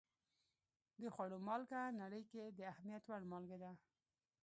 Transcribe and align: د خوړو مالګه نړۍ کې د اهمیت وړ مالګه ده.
د 1.01 1.03
خوړو 1.13 1.37
مالګه 1.47 1.81
نړۍ 2.01 2.23
کې 2.31 2.43
د 2.57 2.59
اهمیت 2.71 3.03
وړ 3.05 3.21
مالګه 3.31 3.57
ده. 3.63 3.71